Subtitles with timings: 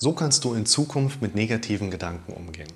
[0.00, 2.68] So kannst du in Zukunft mit negativen Gedanken umgehen.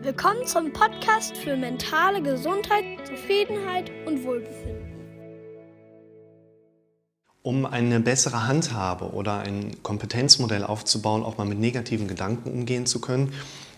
[0.00, 4.94] Willkommen zum Podcast für mentale Gesundheit, Zufriedenheit und Wohlbefinden.
[7.42, 13.02] Um eine bessere Handhabe oder ein Kompetenzmodell aufzubauen, auch mal mit negativen Gedanken umgehen zu
[13.02, 13.34] können,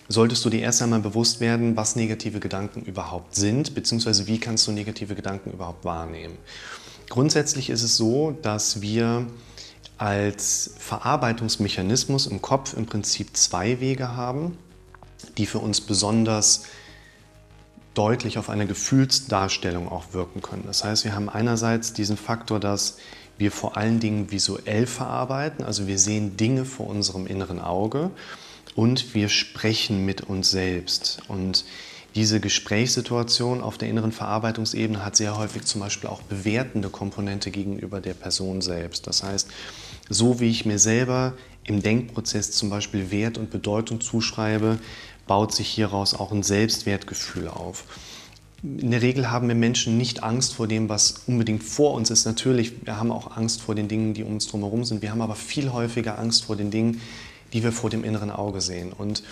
[0.07, 4.64] solltest du dir erst einmal bewusst werden, was negative Gedanken überhaupt sind, beziehungsweise wie kannst
[4.68, 6.39] du negative Gedanken überhaupt wahrnehmen.
[7.09, 9.27] Grundsätzlich ist es so, dass wir
[9.98, 14.56] als Verarbeitungsmechanismus im Kopf im Prinzip zwei Wege haben,
[15.36, 16.64] die für uns besonders
[17.94, 20.62] deutlich auf eine Gefühlsdarstellung auch wirken können.
[20.66, 22.98] Das heißt, wir haben einerseits diesen Faktor, dass
[23.39, 28.11] wir vor allen Dingen visuell verarbeiten, also wir sehen Dinge vor unserem inneren Auge
[28.76, 31.22] und wir sprechen mit uns selbst.
[31.26, 31.64] Und
[32.14, 38.00] diese Gesprächssituation auf der inneren Verarbeitungsebene hat sehr häufig zum Beispiel auch bewertende Komponente gegenüber
[38.00, 39.06] der Person selbst.
[39.06, 39.48] Das heißt,
[40.08, 44.78] so wie ich mir selber im Denkprozess zum Beispiel Wert und Bedeutung zuschreibe,
[45.27, 47.84] baut sich hieraus auch ein Selbstwertgefühl auf.
[48.62, 52.25] In der Regel haben wir Menschen nicht Angst vor dem, was unbedingt vor uns ist.
[52.25, 55.01] Natürlich, wir haben auch Angst vor den Dingen, die um uns drumherum sind.
[55.01, 57.01] Wir haben aber viel häufiger Angst vor den Dingen,
[57.53, 58.92] die wir vor dem inneren Auge sehen.
[58.92, 59.23] Und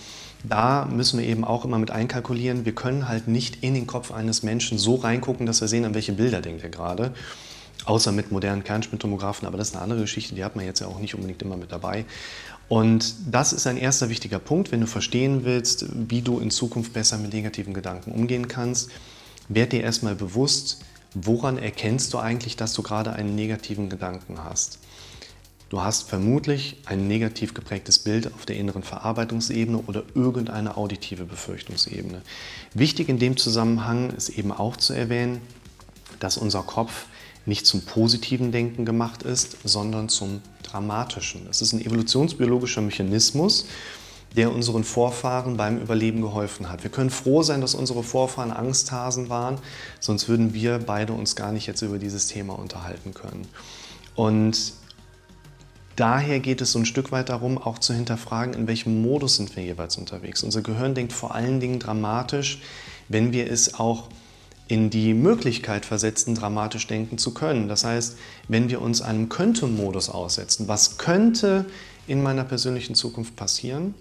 [0.45, 4.13] da müssen wir eben auch immer mit einkalkulieren, wir können halt nicht in den Kopf
[4.13, 7.13] eines Menschen so reingucken, dass wir sehen, an welche Bilder denkt er gerade.
[7.85, 10.89] Außer mit modernen Kernspintomographen, aber das ist eine andere Geschichte, die hat man jetzt ja
[10.89, 12.05] auch nicht unbedingt immer mit dabei.
[12.69, 16.93] Und das ist ein erster wichtiger Punkt, wenn du verstehen willst, wie du in Zukunft
[16.93, 18.91] besser mit negativen Gedanken umgehen kannst.
[19.49, 20.81] Werd dir erstmal bewusst,
[21.15, 24.81] woran erkennst du eigentlich, dass du gerade einen negativen Gedanken hast.
[25.69, 32.23] Du hast vermutlich ein negativ geprägtes Bild auf der inneren Verarbeitungsebene oder irgendeine auditive Befürchtungsebene.
[32.73, 35.41] Wichtig in dem Zusammenhang ist eben auch zu erwähnen,
[36.21, 37.07] dass unser Kopf
[37.47, 41.47] nicht zum positiven Denken gemacht ist, sondern zum dramatischen.
[41.47, 43.67] Das ist ein evolutionsbiologischer Mechanismus,
[44.37, 46.83] der unseren Vorfahren beim Überleben geholfen hat.
[46.83, 49.59] Wir können froh sein, dass unsere Vorfahren Angsthasen waren,
[50.01, 53.47] sonst würden wir beide uns gar nicht jetzt über dieses Thema unterhalten können.
[54.15, 54.75] Und
[55.95, 59.57] daher geht es so ein Stück weit darum, auch zu hinterfragen, in welchem Modus sind
[59.57, 60.43] wir jeweils unterwegs.
[60.43, 62.61] Unser Gehirn denkt vor allen Dingen dramatisch,
[63.09, 64.09] wenn wir es auch
[64.69, 67.69] in die Möglichkeit versetzen, dramatisch denken zu können.
[67.69, 68.17] Das heißt,
[68.49, 71.67] wenn wir uns einem Könnte-Modus aussetzen, was könnte
[72.07, 73.95] in meiner persönlichen Zukunft passieren,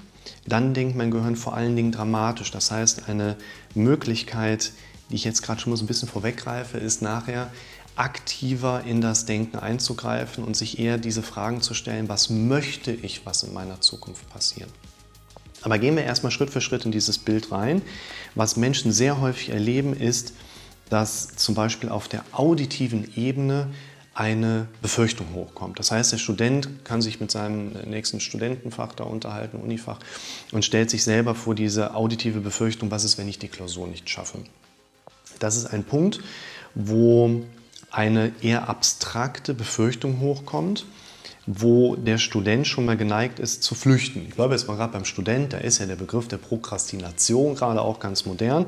[0.47, 2.51] dann denkt mein Gehirn vor allen Dingen dramatisch.
[2.51, 3.35] Das heißt, eine
[3.75, 4.71] Möglichkeit,
[5.09, 7.51] die ich jetzt gerade schon mal so ein bisschen vorweggreife, ist nachher
[7.95, 13.25] aktiver in das Denken einzugreifen und sich eher diese Fragen zu stellen, was möchte ich,
[13.25, 14.69] was in meiner Zukunft passiert.
[15.61, 17.81] Aber gehen wir erstmal Schritt für Schritt in dieses Bild rein.
[18.35, 20.33] Was Menschen sehr häufig erleben, ist,
[20.89, 23.67] dass zum Beispiel auf der auditiven Ebene
[24.15, 25.77] eine Befürchtung hochkommt.
[25.77, 29.99] Das heißt, der Student kann sich mit seinem nächsten Studentenfach da unterhalten, Unifach,
[30.53, 34.09] und stellt sich selber vor diese auditive Befürchtung, was ist, wenn ich die Klausur nicht
[34.09, 34.39] schaffe.
[35.39, 36.21] Das ist ein Punkt,
[36.75, 37.43] wo
[37.91, 40.85] eine eher abstrakte Befürchtung hochkommt,
[41.45, 44.25] wo der Student schon mal geneigt ist zu flüchten.
[44.27, 47.81] Ich glaube jetzt mal gerade beim Student, da ist ja der Begriff der Prokrastination gerade
[47.81, 48.65] auch ganz modern.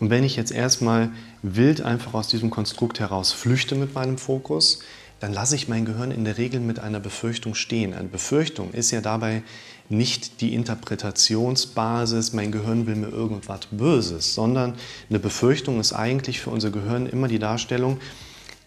[0.00, 1.10] Und wenn ich jetzt erstmal
[1.42, 4.80] wild einfach aus diesem Konstrukt heraus flüchte mit meinem Fokus,
[5.20, 7.94] dann lasse ich mein Gehirn in der Regel mit einer Befürchtung stehen.
[7.94, 9.42] Eine Befürchtung ist ja dabei
[9.88, 14.74] nicht die Interpretationsbasis, mein Gehirn will mir irgendwas Böses, sondern
[15.08, 18.00] eine Befürchtung ist eigentlich für unser Gehirn immer die Darstellung,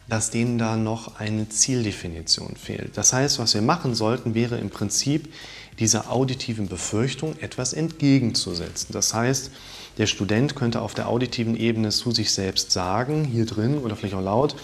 [0.10, 2.98] dass denen da noch eine Zieldefinition fehlt.
[2.98, 5.34] Das heißt, was wir machen sollten, wäre im Prinzip
[5.80, 8.94] dieser auditiven Befürchtung etwas entgegenzusetzen.
[8.94, 9.52] Das heißt,
[9.98, 14.16] der Student könnte auf der auditiven Ebene zu sich selbst sagen, hier drin oder vielleicht
[14.16, 14.56] auch laut,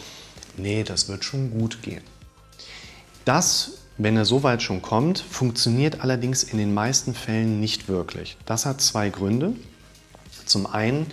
[0.58, 2.02] nee, das wird schon gut gehen.
[3.26, 8.38] Das, wenn er so weit schon kommt, funktioniert allerdings in den meisten Fällen nicht wirklich.
[8.46, 9.54] Das hat zwei Gründe.
[10.46, 11.08] Zum einen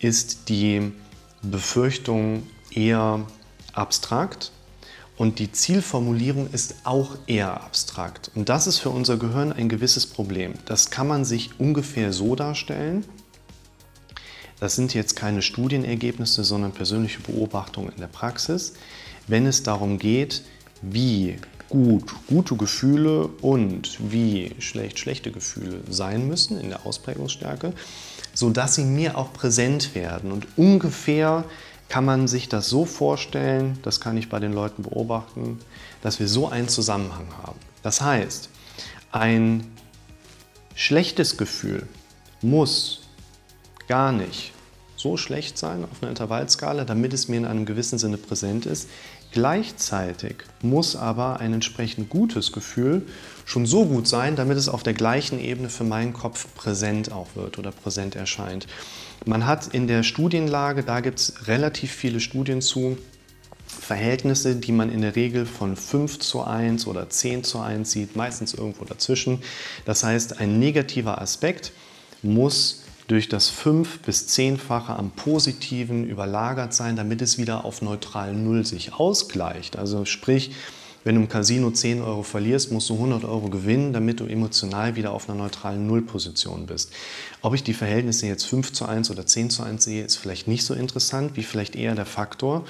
[0.00, 0.92] ist die
[1.42, 3.26] Befürchtung eher
[3.72, 4.52] abstrakt
[5.16, 8.30] und die Zielformulierung ist auch eher abstrakt.
[8.34, 10.54] Und das ist für unser Gehirn ein gewisses Problem.
[10.64, 13.04] Das kann man sich ungefähr so darstellen.
[14.58, 18.74] Das sind jetzt keine Studienergebnisse, sondern persönliche Beobachtungen in der Praxis.
[19.26, 20.42] Wenn es darum geht,
[20.82, 21.36] wie
[21.68, 27.72] gut gute Gefühle und wie schlecht schlechte Gefühle sein müssen in der Ausprägungsstärke,
[28.34, 31.44] sodass sie mir auch präsent werden und ungefähr
[31.88, 35.60] kann man sich das so vorstellen, das kann ich bei den Leuten beobachten,
[36.02, 37.58] dass wir so einen Zusammenhang haben.
[37.82, 38.48] Das heißt,
[39.10, 39.66] ein
[40.74, 41.86] schlechtes Gefühl
[42.40, 43.02] muss
[43.88, 44.51] gar nicht
[45.02, 48.88] so schlecht sein auf einer Intervallskala, damit es mir in einem gewissen Sinne präsent ist.
[49.32, 53.06] Gleichzeitig muss aber ein entsprechend gutes Gefühl
[53.44, 57.28] schon so gut sein, damit es auf der gleichen Ebene für meinen Kopf präsent auch
[57.34, 58.66] wird oder präsent erscheint.
[59.24, 62.98] Man hat in der Studienlage, da gibt es relativ viele Studien zu,
[63.66, 68.16] Verhältnisse, die man in der Regel von 5 zu 1 oder 10 zu 1 sieht,
[68.16, 69.42] meistens irgendwo dazwischen.
[69.86, 71.72] Das heißt, ein negativer Aspekt
[72.22, 72.81] muss
[73.12, 78.64] durch das 5- bis 10-fache am Positiven überlagert sein, damit es wieder auf neutralen Null
[78.64, 79.76] sich ausgleicht.
[79.76, 80.52] Also sprich,
[81.04, 84.96] wenn du im Casino 10 Euro verlierst, musst du 100 Euro gewinnen, damit du emotional
[84.96, 86.90] wieder auf einer neutralen Nullposition bist.
[87.42, 90.48] Ob ich die Verhältnisse jetzt 5 zu 1 oder 10 zu 1 sehe, ist vielleicht
[90.48, 92.64] nicht so interessant, wie vielleicht eher der Faktor,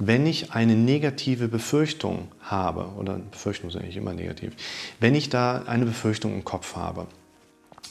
[0.00, 4.54] wenn ich eine negative Befürchtung habe, oder Befürchtung ist eigentlich immer negativ,
[4.98, 7.06] wenn ich da eine Befürchtung im Kopf habe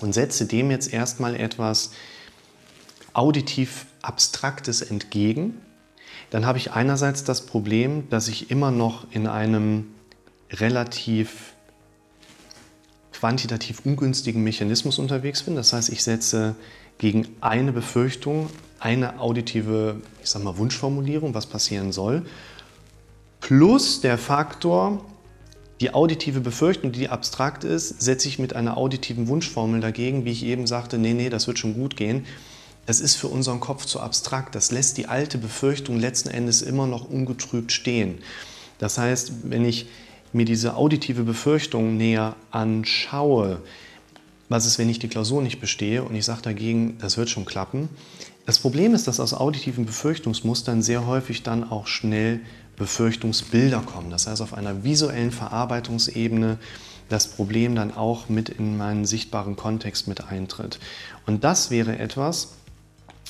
[0.04, 1.92] und setze dem jetzt erstmal etwas
[3.14, 5.62] auditiv Abstraktes entgegen,
[6.30, 9.88] dann habe ich einerseits das Problem, dass ich immer noch in einem
[10.52, 11.54] relativ
[13.14, 15.56] quantitativ ungünstigen Mechanismus unterwegs bin.
[15.56, 16.56] Das heißt, ich setze
[16.98, 22.26] gegen eine Befürchtung eine auditive, ich sag mal, Wunschformulierung, was passieren soll,
[23.40, 25.06] plus der Faktor,
[25.84, 30.46] die auditive Befürchtung, die abstrakt ist, setze ich mit einer auditiven Wunschformel dagegen, wie ich
[30.46, 32.26] eben sagte, nee, nee, das wird schon gut gehen.
[32.86, 34.56] Das ist für unseren Kopf zu abstrakt.
[34.56, 38.20] Das lässt die alte Befürchtung letzten Endes immer noch ungetrübt stehen.
[38.78, 39.88] Das heißt, wenn ich
[40.32, 43.62] mir diese auditive Befürchtung näher anschaue,
[44.48, 47.44] was ist, wenn ich die Klausur nicht bestehe und ich sage dagegen, das wird schon
[47.44, 47.90] klappen.
[48.46, 52.40] Das Problem ist, dass aus auditiven Befürchtungsmustern sehr häufig dann auch schnell
[52.76, 54.10] Befürchtungsbilder kommen.
[54.10, 56.58] Das heißt, auf einer visuellen Verarbeitungsebene
[57.10, 60.80] das Problem dann auch mit in meinen sichtbaren Kontext mit eintritt.
[61.26, 62.54] Und das wäre etwas,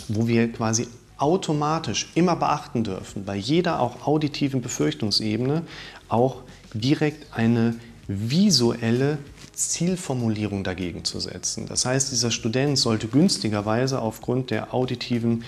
[0.07, 0.88] wo wir quasi
[1.18, 5.63] automatisch immer beachten dürfen, bei jeder auch auditiven Befürchtungsebene
[6.07, 6.42] auch
[6.74, 7.75] direkt eine
[8.07, 9.19] visuelle
[9.54, 11.68] Zielformulierung dagegen zu setzen.
[11.68, 15.44] Das heißt, dieser Student sollte günstigerweise aufgrund der auditiven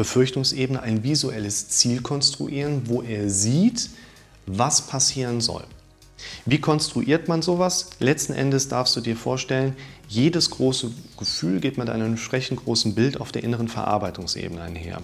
[0.00, 3.90] Befürchtungsebene ein visuelles Ziel konstruieren, wo er sieht,
[4.46, 5.64] was passieren soll.
[6.46, 7.90] Wie konstruiert man sowas?
[7.98, 9.76] Letzten Endes darfst du dir vorstellen,
[10.08, 15.02] jedes große Gefühl geht mit einem entsprechend großen Bild auf der inneren Verarbeitungsebene einher.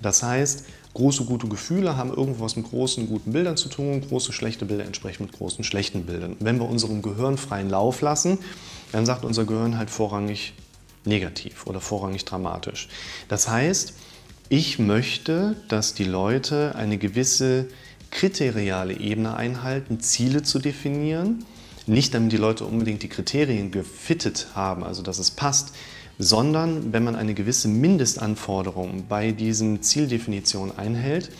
[0.00, 4.64] Das heißt, große gute Gefühle haben irgendwas mit großen guten Bildern zu tun, große schlechte
[4.64, 6.36] Bilder entsprechen mit großen schlechten Bildern.
[6.38, 8.38] Wenn wir unserem Gehirn freien Lauf lassen,
[8.92, 10.54] dann sagt unser Gehirn halt vorrangig
[11.04, 12.88] negativ oder vorrangig dramatisch.
[13.28, 13.94] Das heißt,
[14.48, 17.66] ich möchte, dass die Leute eine gewisse
[18.10, 21.44] kriteriale Ebene einhalten, Ziele zu definieren.
[21.86, 25.74] Nicht damit die Leute unbedingt die Kriterien gefittet haben, also dass es passt,
[26.18, 31.30] sondern wenn man eine gewisse Mindestanforderung bei diesen Zieldefinitionen einhält,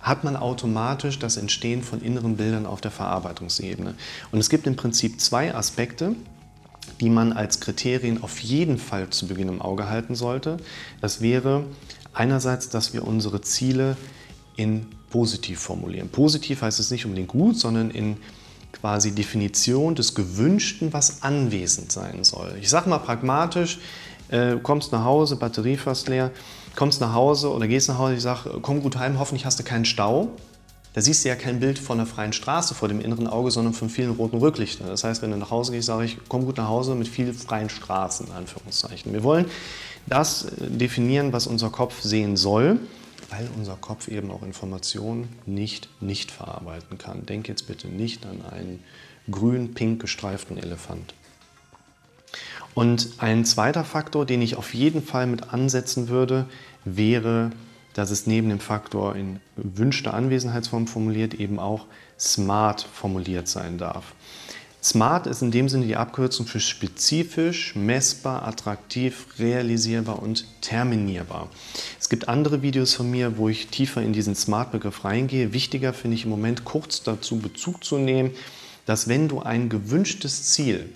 [0.00, 3.94] hat man automatisch das Entstehen von inneren Bildern auf der Verarbeitungsebene.
[4.32, 6.14] Und es gibt im Prinzip zwei Aspekte,
[7.00, 10.56] die man als Kriterien auf jeden Fall zu Beginn im Auge halten sollte.
[11.00, 11.64] Das wäre
[12.12, 13.96] einerseits, dass wir unsere Ziele
[14.56, 16.08] in positiv formulieren.
[16.08, 18.16] Positiv heißt es nicht unbedingt gut, sondern in
[18.72, 22.56] quasi Definition des Gewünschten, was anwesend sein soll.
[22.60, 23.80] Ich sage mal pragmatisch,
[24.28, 26.30] äh, kommst nach Hause, Batterie fast leer,
[26.76, 29.64] kommst nach Hause oder gehst nach Hause, ich sage, komm gut heim, hoffentlich hast du
[29.64, 30.30] keinen Stau.
[30.92, 33.74] Da siehst du ja kein Bild von einer freien Straße vor dem inneren Auge, sondern
[33.74, 34.88] von vielen roten Rücklichtern.
[34.88, 37.34] Das heißt, wenn du nach Hause gehst, sage ich, komm gut nach Hause mit vielen
[37.34, 39.12] freien Straßen, in Anführungszeichen.
[39.12, 39.46] Wir wollen
[40.06, 42.80] das äh, definieren, was unser Kopf sehen soll
[43.30, 47.26] weil unser Kopf eben auch Informationen nicht nicht verarbeiten kann.
[47.26, 48.82] Denk jetzt bitte nicht an einen
[49.30, 51.14] grün-pink gestreiften Elefant.
[52.74, 56.46] Und ein zweiter Faktor, den ich auf jeden Fall mit ansetzen würde,
[56.84, 57.50] wäre,
[57.94, 61.86] dass es neben dem Faktor in wünschter Anwesenheitsform formuliert eben auch
[62.18, 64.14] smart formuliert sein darf.
[64.82, 71.50] Smart ist in dem Sinne die Abkürzung für spezifisch, messbar, attraktiv, realisierbar und terminierbar.
[72.00, 75.52] Es gibt andere Videos von mir, wo ich tiefer in diesen Smart-Begriff reingehe.
[75.52, 78.30] Wichtiger finde ich im Moment kurz dazu Bezug zu nehmen,
[78.86, 80.88] dass wenn du ein gewünschtes Ziel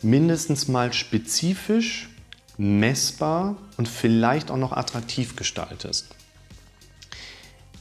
[0.00, 2.08] mindestens mal spezifisch,
[2.58, 6.08] messbar und vielleicht auch noch attraktiv gestaltest,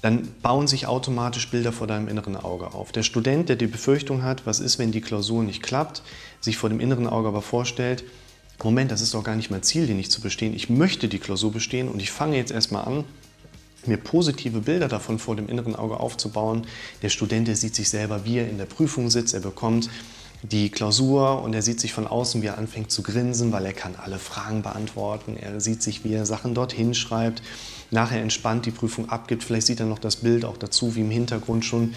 [0.01, 2.91] dann bauen sich automatisch Bilder vor deinem inneren Auge auf.
[2.91, 6.03] Der Student, der die Befürchtung hat, was ist, wenn die Klausur nicht klappt,
[6.39, 8.03] sich vor dem inneren Auge aber vorstellt,
[8.63, 10.55] Moment, das ist doch gar nicht mein Ziel, den nicht zu bestehen.
[10.55, 13.03] Ich möchte die Klausur bestehen und ich fange jetzt erstmal an,
[13.85, 16.65] mir positive Bilder davon vor dem inneren Auge aufzubauen.
[17.01, 19.89] Der Student, der sieht sich selber, wie er in der Prüfung sitzt, er bekommt
[20.43, 23.73] die Klausur und er sieht sich von außen, wie er anfängt zu grinsen, weil er
[23.73, 25.35] kann alle Fragen beantworten.
[25.35, 27.41] Er sieht sich, wie er Sachen dorthin schreibt.
[27.89, 29.43] Nachher entspannt die Prüfung abgibt.
[29.43, 31.93] Vielleicht sieht er noch das Bild auch dazu, wie im Hintergrund schon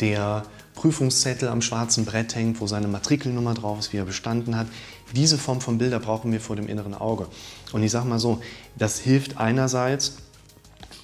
[0.00, 4.66] der Prüfungszettel am schwarzen Brett hängt, wo seine Matrikelnummer drauf ist, wie er bestanden hat.
[5.14, 7.28] Diese Form von Bilder brauchen wir vor dem inneren Auge.
[7.72, 8.40] Und ich sage mal so,
[8.76, 10.16] das hilft einerseits,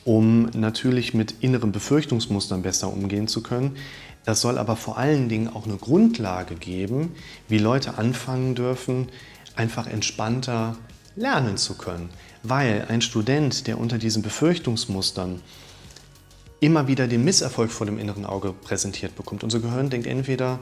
[0.04, 3.76] um natürlich mit inneren Befürchtungsmustern besser umgehen zu können.
[4.24, 7.14] Das soll aber vor allen Dingen auch eine Grundlage geben,
[7.48, 9.08] wie Leute anfangen dürfen,
[9.56, 10.76] einfach entspannter
[11.16, 12.10] lernen zu können.
[12.42, 15.40] Weil ein Student, der unter diesen Befürchtungsmustern
[16.60, 20.58] immer wieder den Misserfolg vor dem inneren Auge präsentiert bekommt, unser Gehirn denkt entweder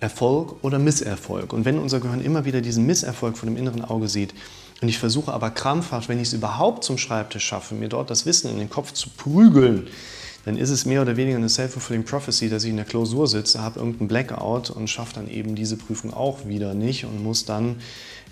[0.00, 1.52] Erfolg oder Misserfolg.
[1.52, 4.34] Und wenn unser Gehirn immer wieder diesen Misserfolg vor dem inneren Auge sieht,
[4.80, 8.26] und ich versuche aber krampfhaft, wenn ich es überhaupt zum Schreibtisch schaffe, mir dort das
[8.26, 9.86] Wissen in den Kopf zu prügeln,
[10.44, 13.60] dann ist es mehr oder weniger eine self-fulfilling prophecy, dass ich in der Klausur sitze,
[13.60, 17.76] habe irgendeinen Blackout und schaffe dann eben diese Prüfung auch wieder nicht und muss dann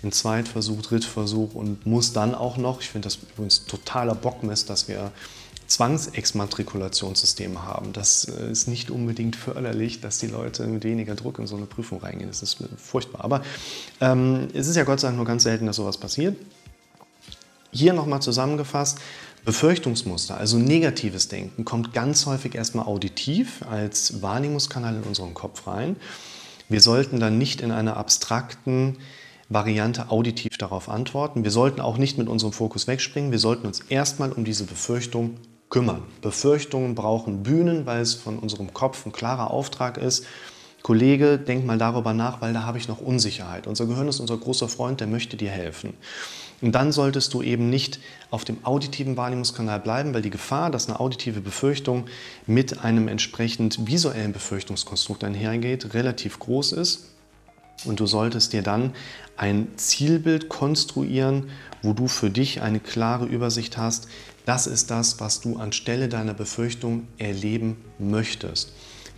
[0.03, 4.87] in Zweitversuch, Drittversuch und muss dann auch noch, ich finde das übrigens totaler Bockmist, dass
[4.87, 5.11] wir
[5.67, 7.93] Zwangsexmatrikulationssystem haben.
[7.93, 11.65] Das äh, ist nicht unbedingt förderlich, dass die Leute mit weniger Druck in so eine
[11.65, 12.29] Prüfung reingehen.
[12.29, 13.23] Das ist furchtbar.
[13.23, 13.41] Aber
[14.01, 16.35] ähm, es ist ja Gott sei Dank nur ganz selten, dass sowas passiert.
[17.71, 18.99] Hier nochmal zusammengefasst,
[19.45, 25.95] Befürchtungsmuster, also negatives Denken, kommt ganz häufig erstmal auditiv als Wahrnehmungskanal in unseren Kopf rein.
[26.69, 28.97] Wir sollten dann nicht in einer abstrakten
[29.49, 31.43] Variante auditiv darauf antworten.
[31.43, 33.31] Wir sollten auch nicht mit unserem Fokus wegspringen.
[33.31, 35.37] Wir sollten uns erstmal um diese Befürchtung
[35.69, 36.03] kümmern.
[36.21, 40.25] Befürchtungen brauchen Bühnen, weil es von unserem Kopf ein klarer Auftrag ist.
[40.83, 43.67] Kollege, denk mal darüber nach, weil da habe ich noch Unsicherheit.
[43.67, 45.93] Unser Gehirn ist unser großer Freund, der möchte dir helfen.
[46.61, 50.87] Und dann solltest du eben nicht auf dem auditiven Wahrnehmungskanal bleiben, weil die Gefahr, dass
[50.87, 52.05] eine auditive Befürchtung
[52.45, 57.07] mit einem entsprechend visuellen Befürchtungskonstrukt einhergeht, relativ groß ist.
[57.83, 58.93] Und du solltest dir dann
[59.37, 61.49] ein Zielbild konstruieren,
[61.81, 64.07] wo du für dich eine klare Übersicht hast,
[64.45, 68.71] das ist das, was du anstelle deiner Befürchtung erleben möchtest.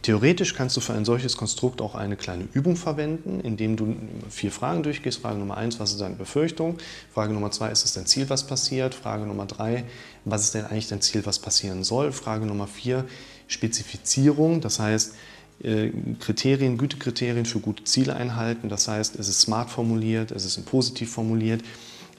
[0.03, 3.95] Theoretisch kannst du für ein solches Konstrukt auch eine kleine Übung verwenden, indem du
[4.29, 5.21] vier Fragen durchgehst.
[5.21, 6.77] Frage Nummer eins, was ist deine Befürchtung?
[7.13, 8.93] Frage Nummer zwei, ist es dein Ziel, was passiert?
[8.93, 9.85] Frage Nummer drei,
[10.25, 12.11] was ist denn eigentlich dein Ziel, was passieren soll?
[12.11, 13.05] Frage Nummer vier,
[13.47, 15.15] Spezifizierung, das heißt,
[15.63, 18.67] äh, Kriterien, Gütekriterien für gute Ziele einhalten.
[18.67, 21.61] Das heißt, es ist smart formuliert, es ist positiv formuliert.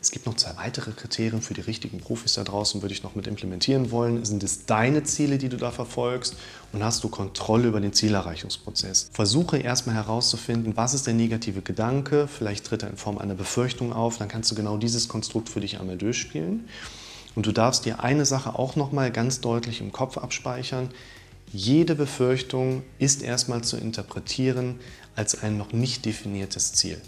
[0.05, 3.15] Es gibt noch zwei weitere Kriterien für die richtigen Profis da draußen, würde ich noch
[3.15, 4.23] mit implementieren wollen.
[4.27, 6.37] Sind es deine Ziele, die du da verfolgst
[6.75, 9.09] und hast du Kontrolle über den Zielerreichungsprozess?
[9.15, 13.95] Versuche erstmal herauszufinden, was ist der negative Gedanke, vielleicht tritt er in Form einer Befürchtung
[13.95, 16.69] auf, dann kannst du genau dieses Konstrukt für dich einmal durchspielen.
[17.35, 20.91] Und du darfst dir eine Sache auch nochmal ganz deutlich im Kopf abspeichern.
[21.51, 24.81] Jede Befürchtung ist erstmal zu interpretieren
[25.17, 27.01] als ein noch nicht definiertes Ziel.